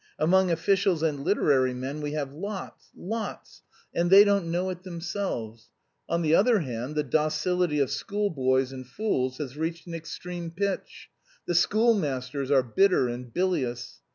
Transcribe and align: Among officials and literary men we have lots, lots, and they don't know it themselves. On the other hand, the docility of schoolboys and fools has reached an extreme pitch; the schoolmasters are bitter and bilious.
Among 0.17 0.49
officials 0.49 1.03
and 1.03 1.23
literary 1.23 1.75
men 1.75 2.01
we 2.01 2.13
have 2.13 2.33
lots, 2.33 2.89
lots, 2.97 3.61
and 3.93 4.09
they 4.09 4.23
don't 4.23 4.49
know 4.49 4.71
it 4.71 4.81
themselves. 4.81 5.69
On 6.09 6.23
the 6.23 6.33
other 6.33 6.61
hand, 6.61 6.95
the 6.95 7.03
docility 7.03 7.77
of 7.79 7.91
schoolboys 7.91 8.71
and 8.71 8.87
fools 8.87 9.37
has 9.37 9.55
reached 9.55 9.85
an 9.85 9.93
extreme 9.93 10.49
pitch; 10.49 11.09
the 11.45 11.53
schoolmasters 11.53 12.49
are 12.49 12.63
bitter 12.63 13.09
and 13.09 13.31
bilious. 13.31 14.01